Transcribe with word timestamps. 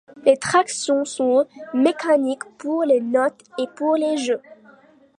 Les 0.25 0.35
tractions 0.35 1.05
sont 1.05 1.45
mécaniques 1.75 2.45
pour 2.57 2.83
les 2.83 3.01
notes 3.01 3.43
et 3.59 3.67
pour 3.75 3.93
les 3.97 4.17
jeux. 4.17 4.41